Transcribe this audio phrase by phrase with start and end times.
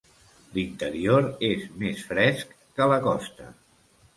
[0.53, 3.53] L'interior és més fresc que la costa.